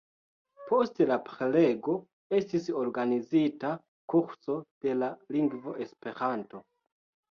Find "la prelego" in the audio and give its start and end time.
1.11-1.95